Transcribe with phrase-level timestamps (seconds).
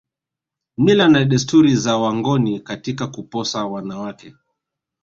[0.77, 4.35] Mila na desturi za wangoni katika kuposa wanawake